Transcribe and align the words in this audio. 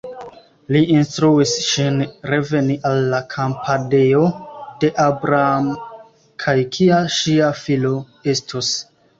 Li 0.75 0.79
instruis 0.93 1.51
ŝin 1.65 1.99
reveni 2.31 2.77
al 2.91 2.97
la 3.13 3.19
kampadejo 3.33 4.23
de 4.85 4.91
Abram, 5.07 5.69
kaj 6.45 6.57
kia 6.79 7.05
ŝia 7.19 7.55
filo 7.65 7.97
estos. 8.35 8.77